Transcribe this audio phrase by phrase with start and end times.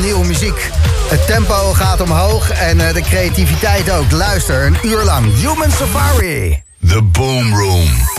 [0.00, 0.70] nieuwe muziek.
[1.08, 4.10] Het tempo gaat omhoog en de creativiteit ook.
[4.10, 5.34] Luister, een uur lang.
[5.34, 6.62] Human Safari.
[6.88, 8.15] The Boom Room.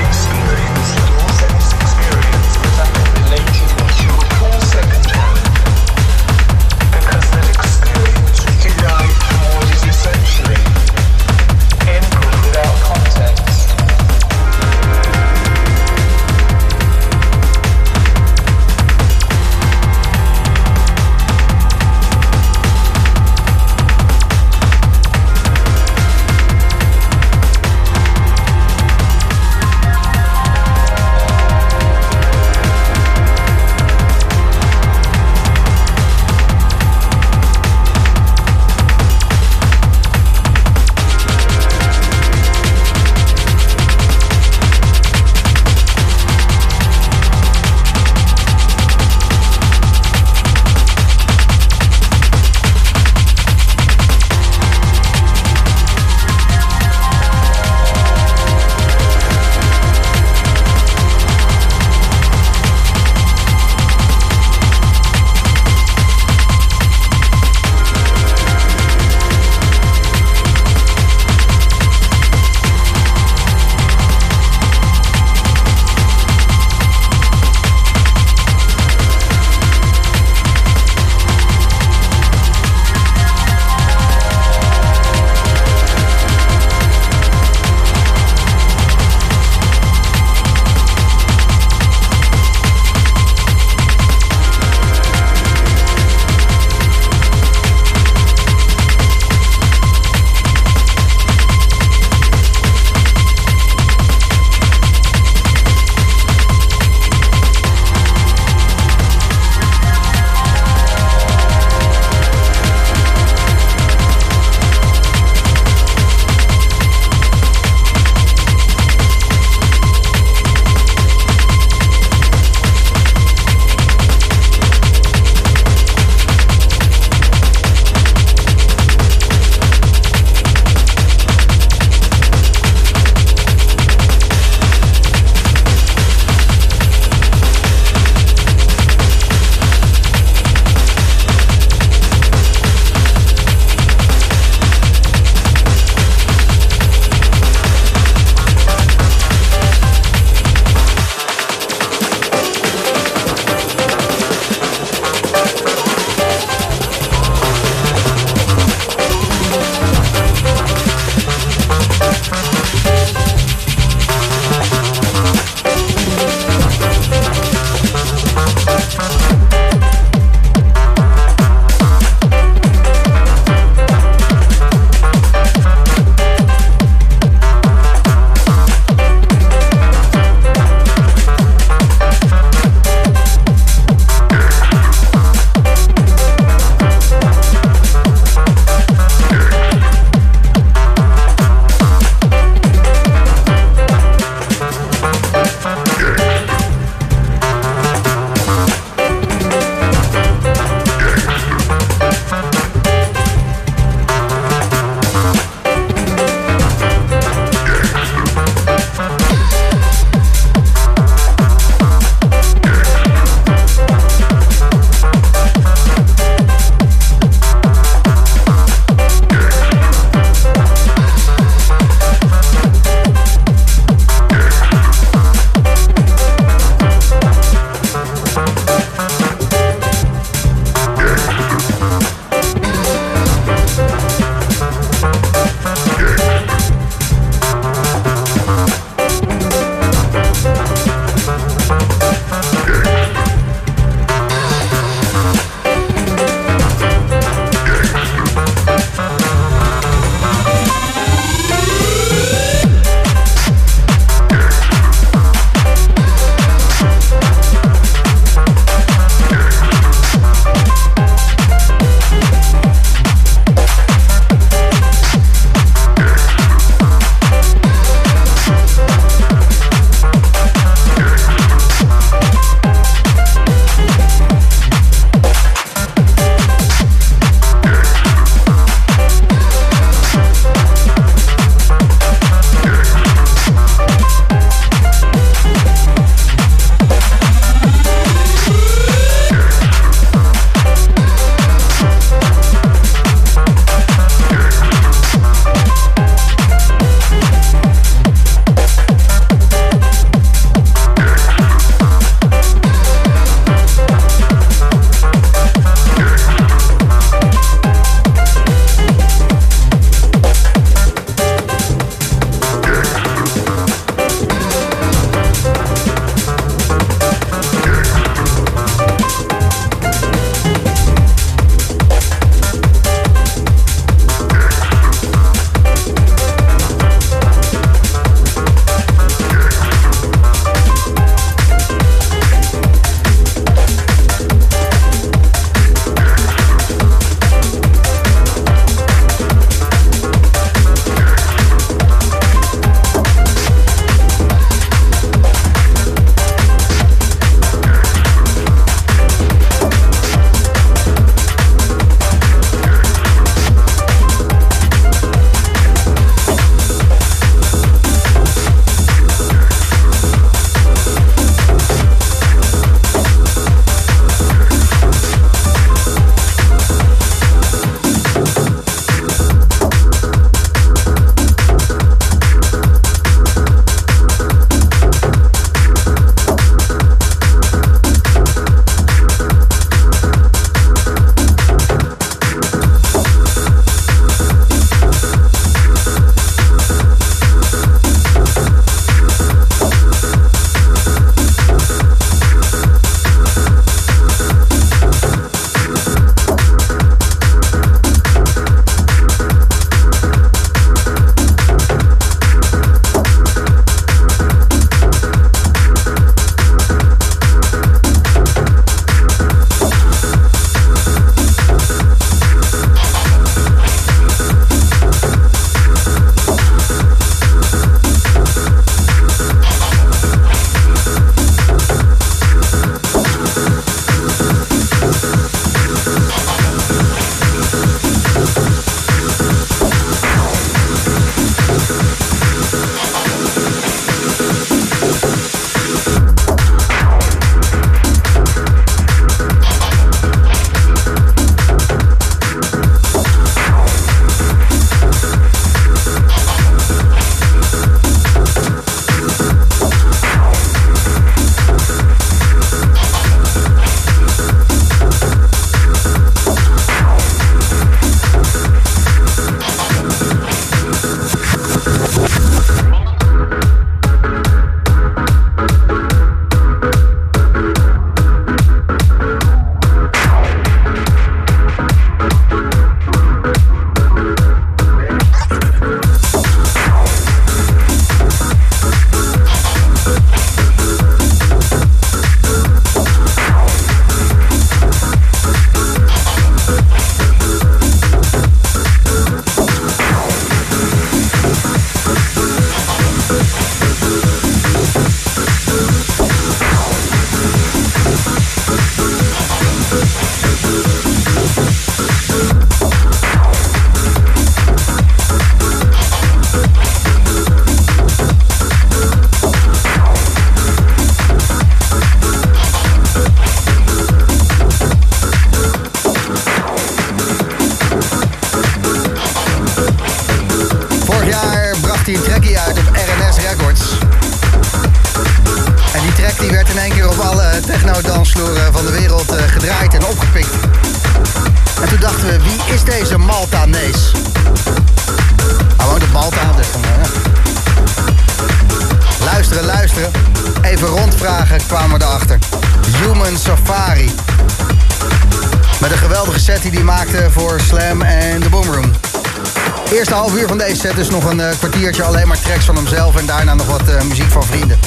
[549.99, 552.97] half uur van deze set is nog een uh, kwartiertje alleen maar tracks van hemzelf
[552.97, 554.59] en daarna nog wat uh, muziek van vrienden.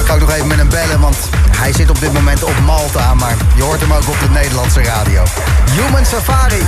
[0.00, 1.16] Ik ga ook nog even met hem bellen, want
[1.56, 4.82] hij zit op dit moment op Malta, maar je hoort hem ook op de Nederlandse
[4.82, 5.22] radio.
[5.70, 6.62] Human Safari.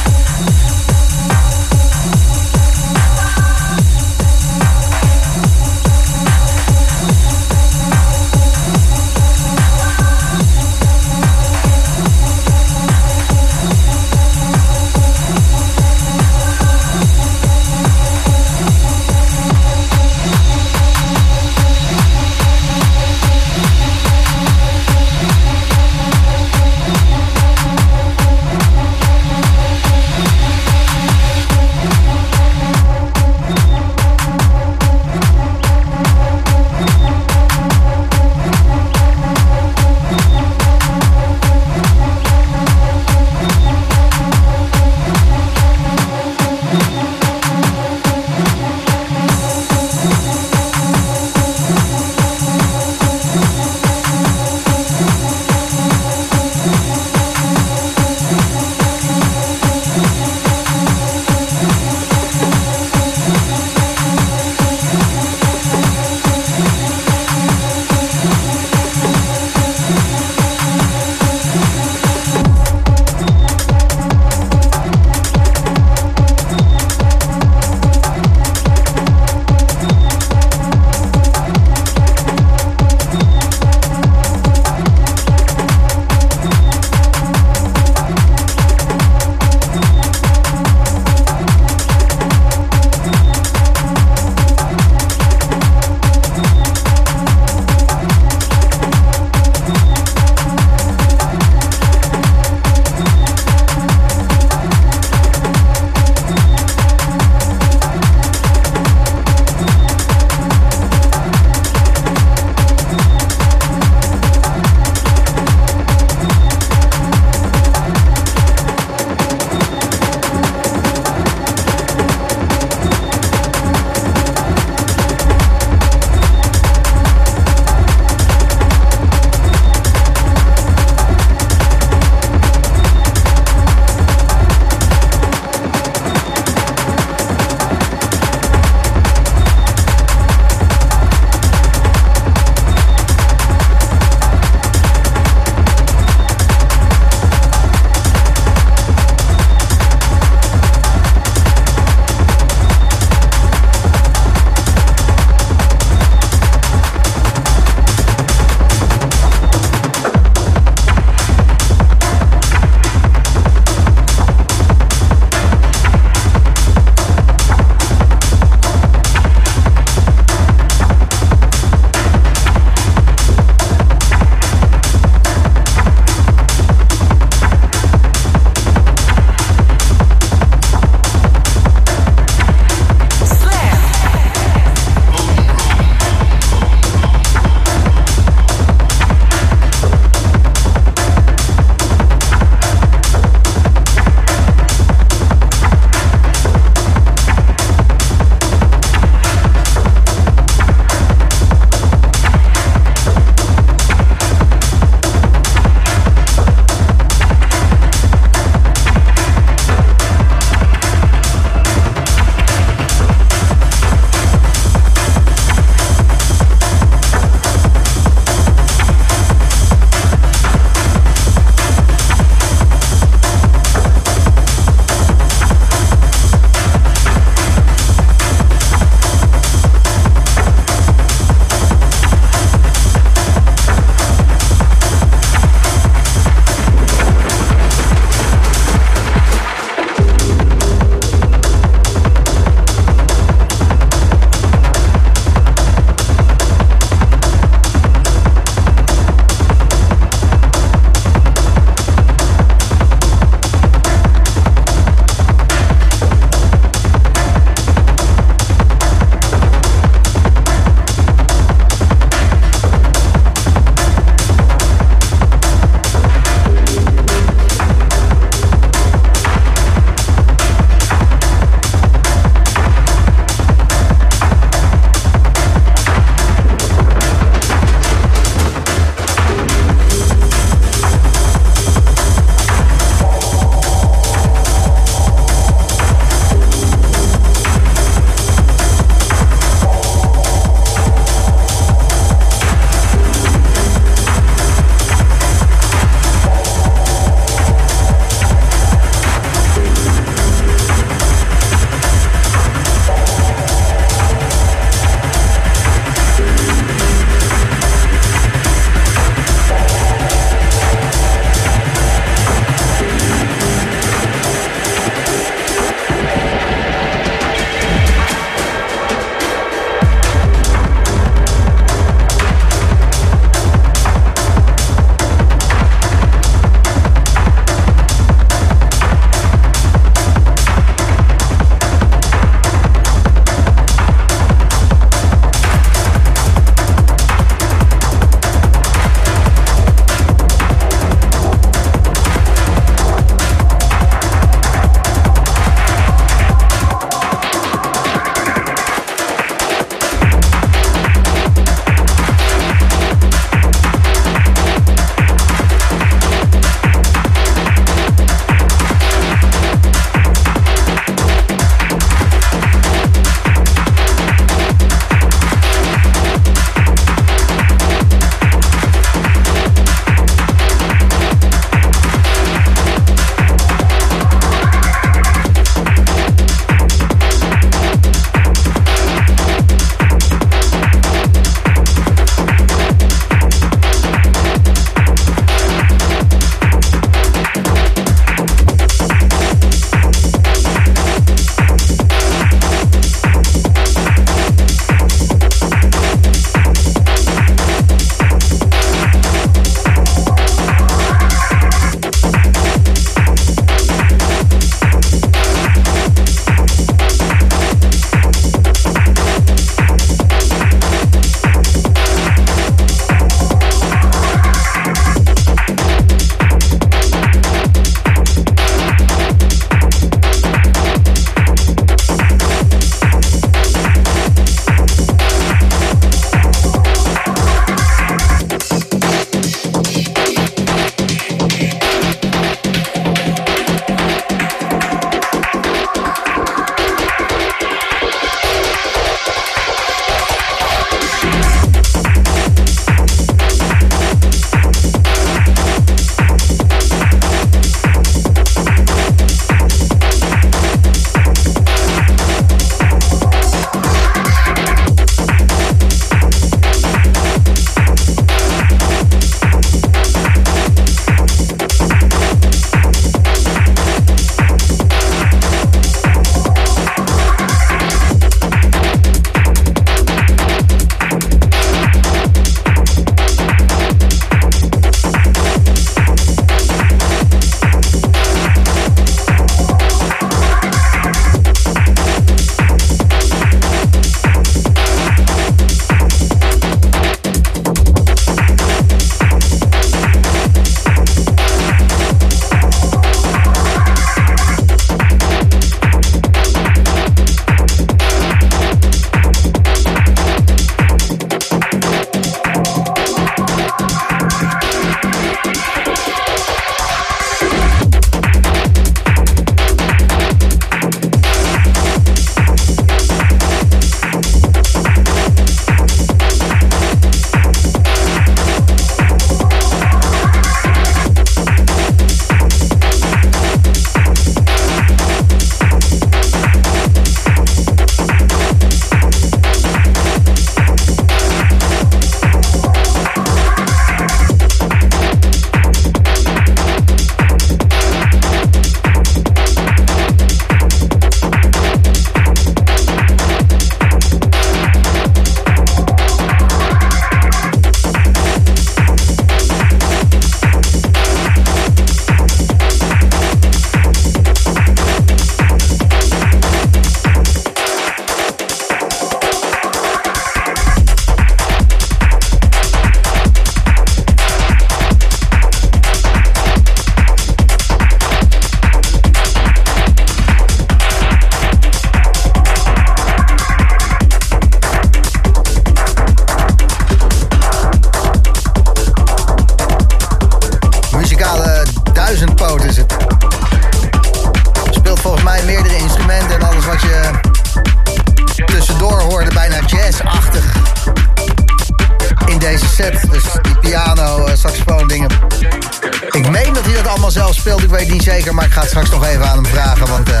[597.42, 599.90] Ik weet niet zeker, maar ik ga straks nog even aan hem vragen, want...
[599.90, 600.00] Uh,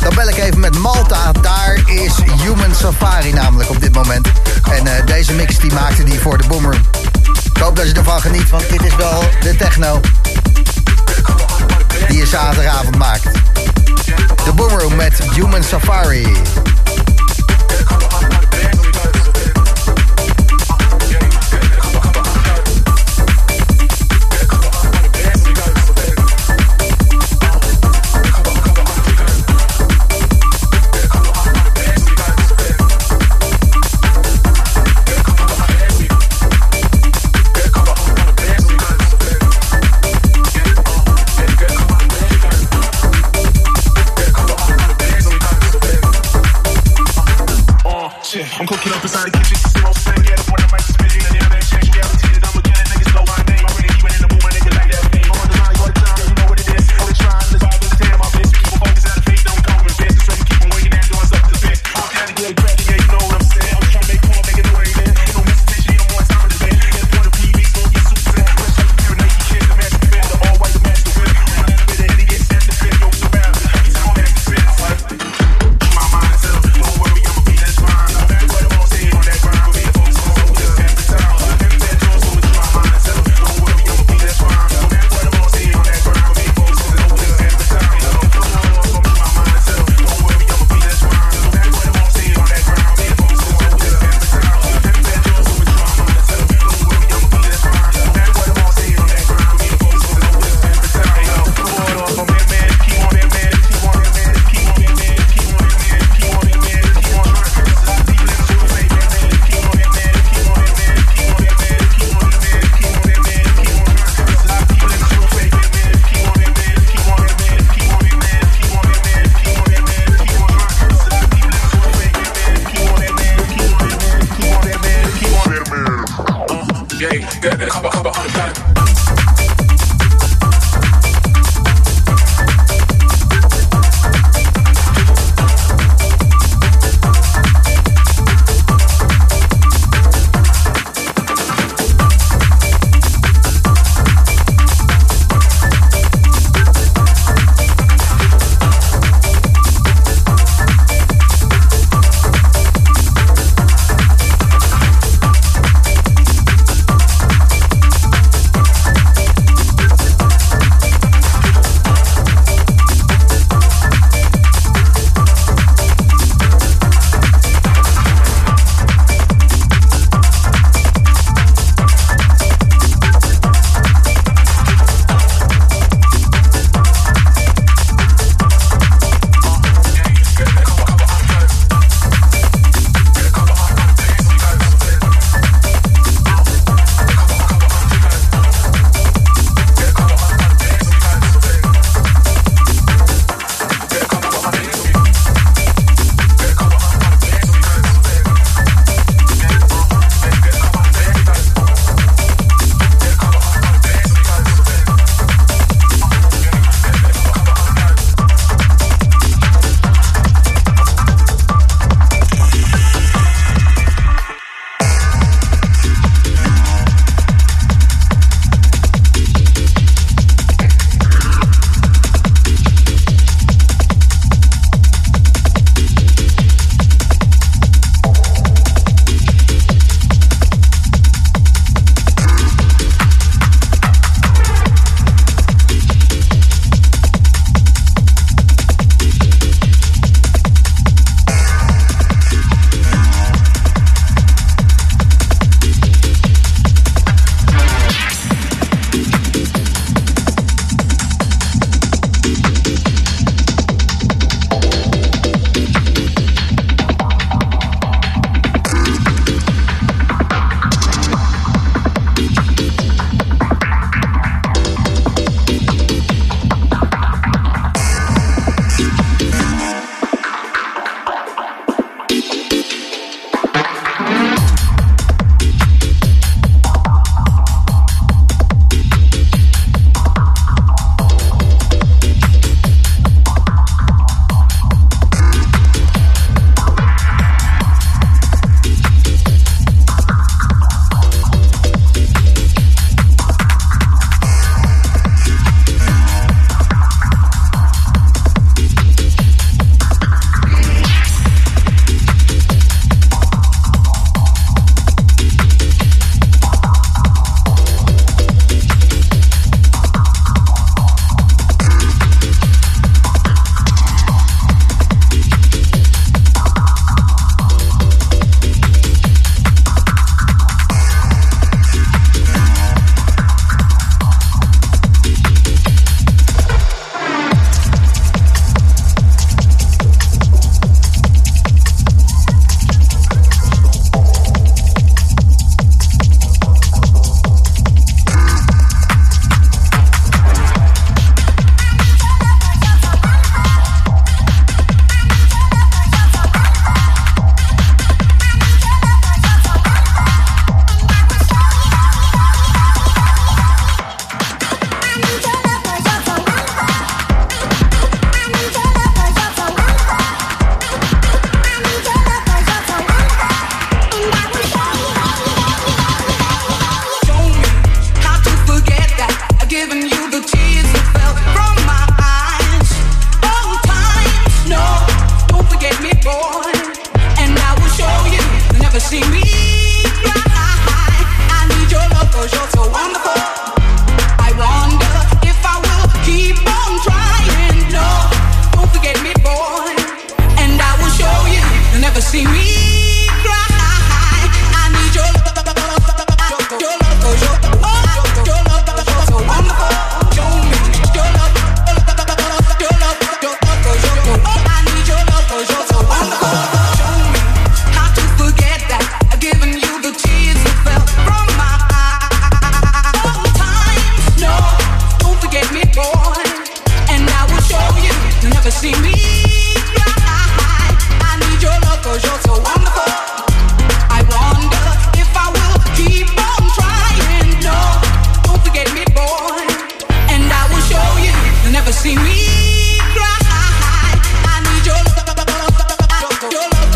[0.00, 1.32] dan bel ik even met Malta.
[1.32, 2.12] Daar is
[2.42, 4.28] Human Safari namelijk op dit moment.
[4.70, 6.80] En uh, deze mix die maakte die voor de Boomroom.
[7.54, 10.00] Ik hoop dat je ervan geniet, want dit is wel de techno
[12.08, 13.24] die je zaterdagavond maakt.
[14.44, 16.36] De Boomroom met Human Safari.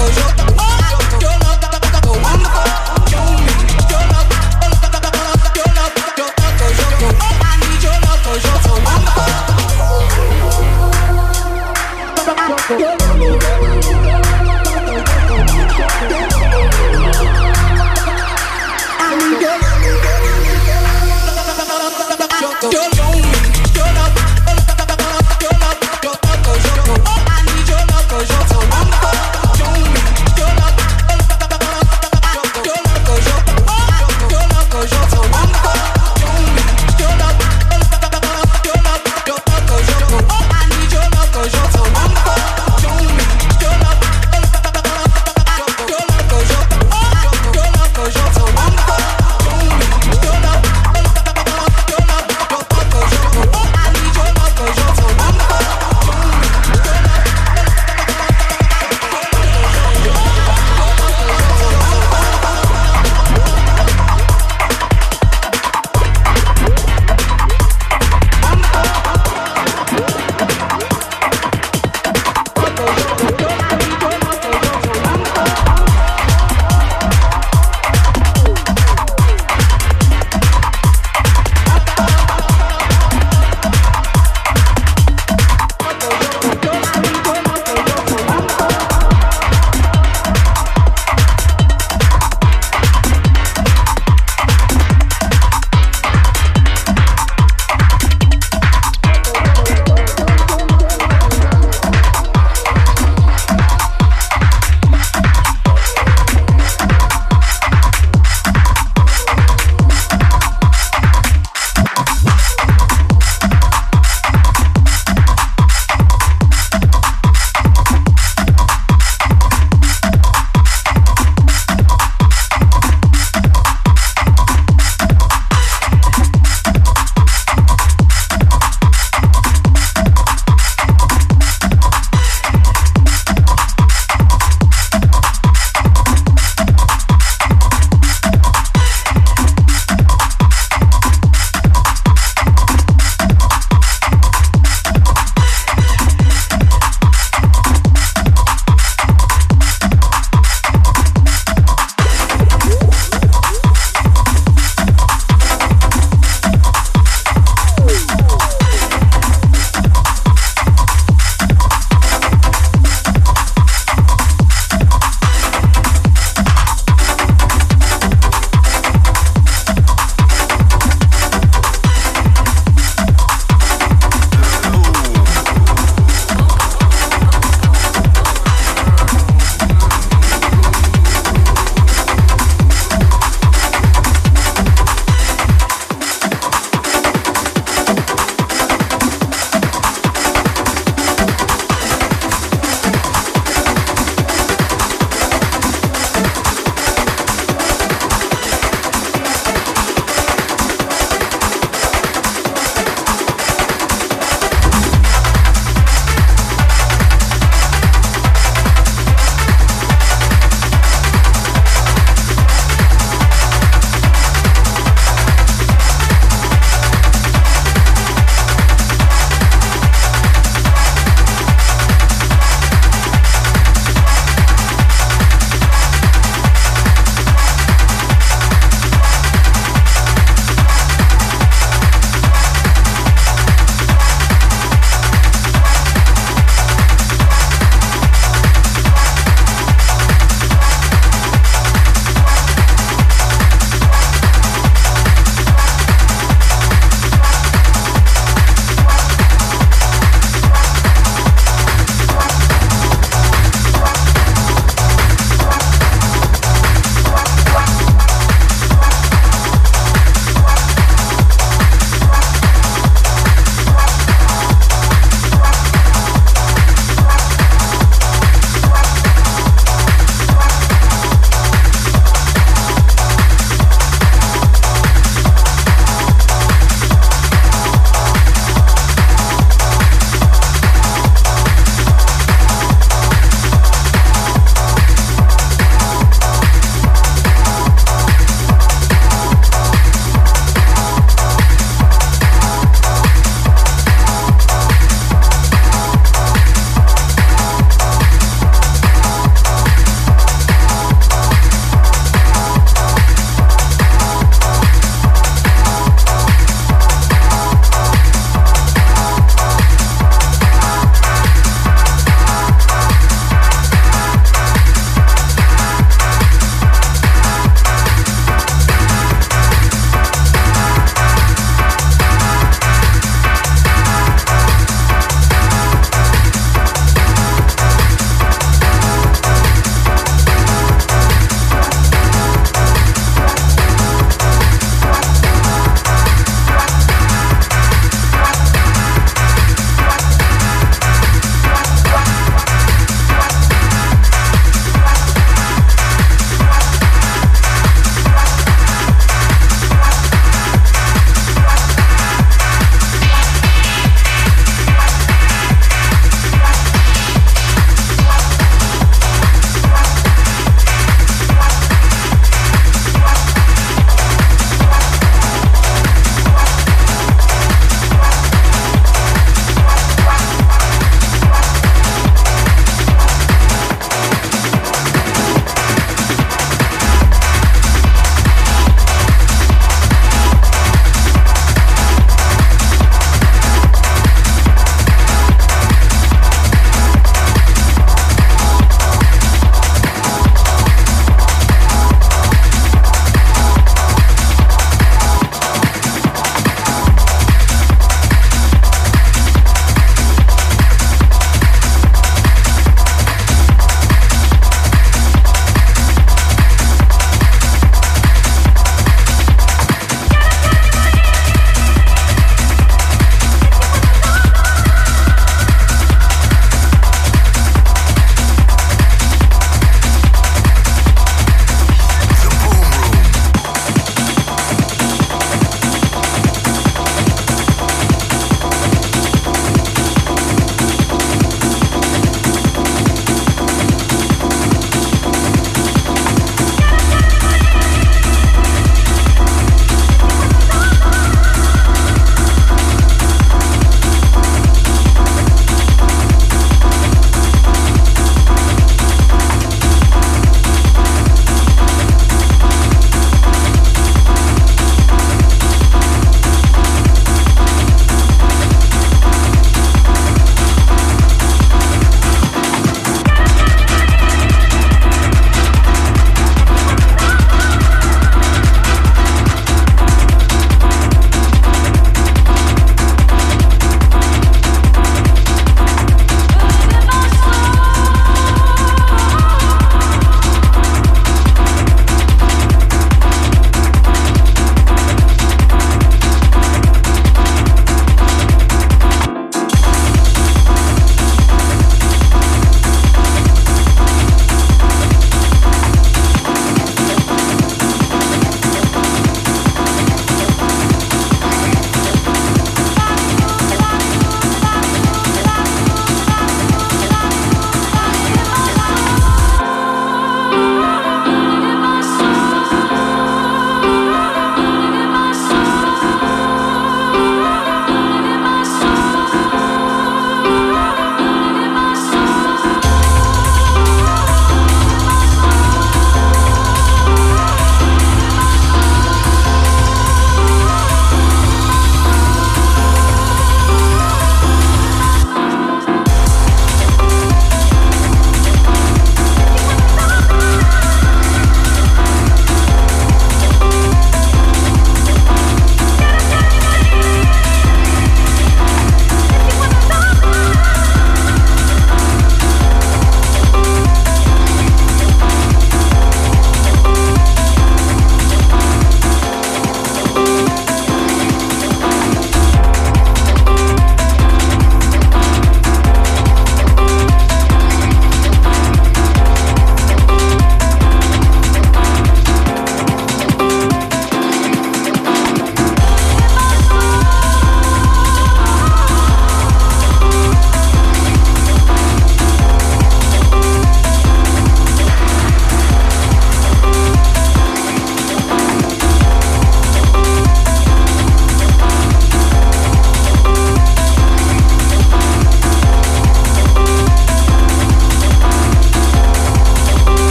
[0.00, 0.39] 또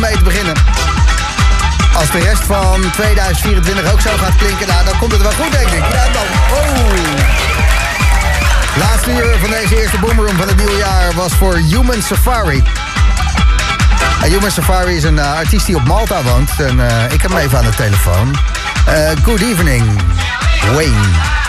[0.00, 0.54] beginnen.
[1.94, 5.52] Als de rest van 2024 ook zo gaat klinken, nou, dan komt het wel goed,
[5.52, 5.82] denk ik.
[5.92, 6.22] Ja, dan.
[6.50, 7.32] Oh.
[8.78, 12.62] Laatste uur van deze eerste boomroom van het nieuwe jaar was voor Human Safari.
[14.22, 16.50] Human Safari is een uh, artiest die op Malta woont.
[16.58, 18.36] En uh, ik heb hem even aan de telefoon.
[18.88, 19.84] Uh, good evening,
[20.74, 21.40] Wayne.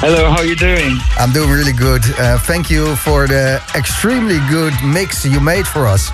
[0.00, 1.02] Hello, how are you doing?
[1.20, 2.04] I'm doing really good.
[2.18, 6.10] Uh, thank you for the extremely good mix you made for us.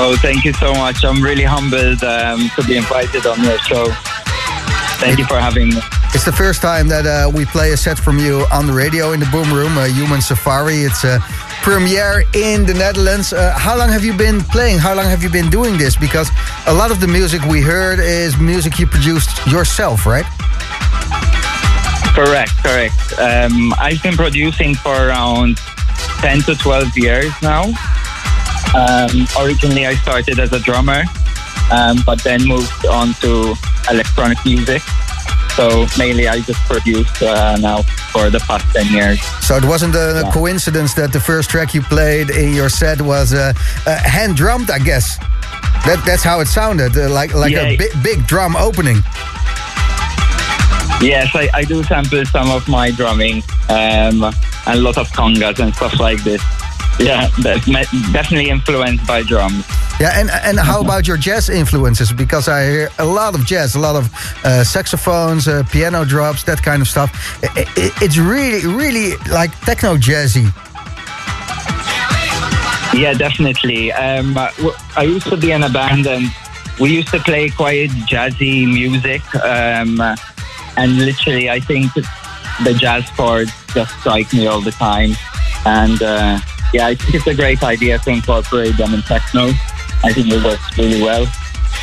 [0.00, 1.04] Oh, thank you so much.
[1.04, 3.86] I'm really humbled um, to be invited on your show.
[5.02, 5.80] Thank you for having me.
[6.14, 9.10] It's the first time that uh, we play a set from you on the radio
[9.10, 10.86] in the Boom Room, uh, Human Safari.
[10.86, 11.18] It's a
[11.62, 13.32] premiere in the Netherlands.
[13.32, 14.78] Uh, how long have you been playing?
[14.78, 15.96] How long have you been doing this?
[15.96, 16.30] Because
[16.68, 20.26] a lot of the music we heard is music you produced yourself, right?
[22.14, 23.18] Correct, correct.
[23.18, 25.58] Um, I've been producing for around
[26.22, 27.64] 10 to 12 years now.
[28.74, 31.04] Um, originally, I started as a drummer,
[31.72, 33.54] um, but then moved on to
[33.90, 34.82] electronic music.
[35.56, 39.20] So mainly, I just produce uh, now for the past ten years.
[39.44, 40.30] So it wasn't a yeah.
[40.32, 43.52] coincidence that the first track you played in your set was uh,
[43.86, 45.18] uh, hand drummed, I guess.
[45.86, 47.62] That that's how it sounded, uh, like like yeah.
[47.62, 49.02] a big big drum opening.
[51.00, 55.60] Yes, I, I do sample some of my drumming um, and a lot of congas
[55.60, 56.42] and stuff like this.
[56.98, 57.66] Yeah, that's
[58.12, 59.64] definitely influenced by drums.
[60.00, 62.12] Yeah, and and how about your jazz influences?
[62.12, 64.10] Because I hear a lot of jazz, a lot of
[64.44, 67.10] uh, saxophones, uh, piano drops, that kind of stuff.
[67.42, 70.52] It, it, it's really, really like techno jazzy.
[72.94, 73.92] Yeah, definitely.
[73.92, 74.36] Um,
[74.96, 76.32] I used to be in a band and
[76.80, 79.22] we used to play quite jazzy music.
[79.36, 80.00] Um,
[80.76, 81.92] and literally, I think
[82.64, 85.12] the jazz chords just strike me all the time.
[85.66, 86.40] And uh,
[86.72, 89.50] yeah, I think it's a great idea to incorporate them in techno.
[90.04, 91.26] I think it works really well.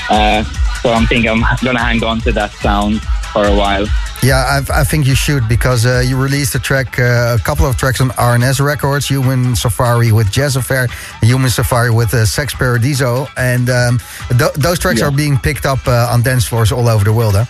[0.09, 0.43] Uh,
[0.81, 3.01] so I'm thinking I'm going to hang on to that sound
[3.33, 3.87] for a while.
[4.23, 7.65] Yeah, I've, i think you should because uh, you released a track, uh, a couple
[7.65, 10.87] of tracks on RNS Records, Human Safari with Jazz Affair,
[11.21, 15.07] Human Safari with uh, Sex Paradiso, and um, th those tracks yeah.
[15.07, 17.35] are being picked up uh, on dance floors all over the world.
[17.37, 17.45] Huh?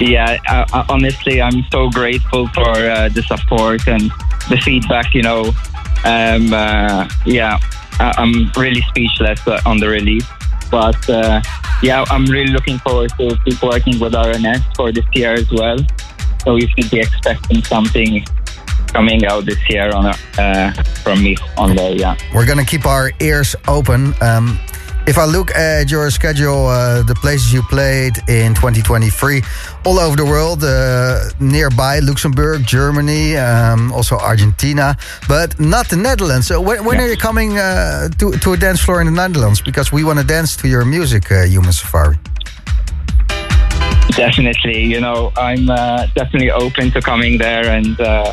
[0.00, 4.10] Yeah, uh, honestly, I'm so grateful for uh, the support and
[4.48, 5.14] the feedback.
[5.14, 5.52] You know,
[6.04, 6.48] um,
[7.26, 7.58] yeah,
[8.00, 10.26] I'm really speechless on the release.
[10.70, 11.40] But uh,
[11.82, 15.78] yeah, I'm really looking forward to keep working with RNS for this year as well.
[16.44, 18.24] So you should be expecting something
[18.88, 20.72] coming out this year on uh,
[21.02, 21.94] from me on there.
[21.94, 24.14] Yeah, we're gonna keep our ears open.
[24.20, 24.58] Um,
[25.06, 29.42] if I look at your schedule, uh, the places you played in 2023,
[29.84, 34.96] all over the world, uh, nearby Luxembourg, Germany, um, also Argentina,
[35.28, 36.46] but not the Netherlands.
[36.46, 37.04] So when, when yeah.
[37.04, 39.60] are you coming uh, to, to a dance floor in the Netherlands?
[39.60, 42.16] Because we want to dance to your music, uh, Human Safari.
[44.16, 44.84] Definitely.
[44.84, 48.32] You know, I'm uh, definitely open to coming there and uh,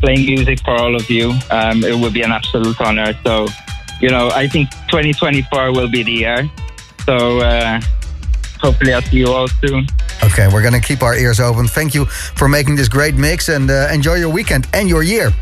[0.00, 1.32] playing music for all of you.
[1.50, 3.16] Um, it would be an absolute honor.
[3.22, 3.46] So,
[4.00, 6.50] you know, I think 2024 will be the year.
[7.06, 7.80] So uh,
[8.60, 9.86] hopefully I'll see you all soon.
[10.22, 11.66] Okay, we're going to keep our ears open.
[11.66, 15.32] Thank you for making this great mix and uh, enjoy your weekend and your year.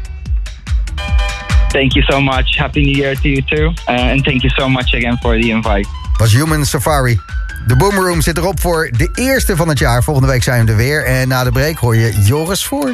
[1.71, 2.57] Thank you so much.
[2.57, 3.73] Happy New Year to you too.
[3.87, 5.87] Uh, and thank you so much again for the invite.
[6.19, 7.19] Was Human Safari.
[7.67, 10.03] De Boom Room zit erop voor de eerste van het jaar.
[10.03, 11.05] Volgende week zijn we er weer.
[11.05, 12.89] En na de break hoor je Joris voor.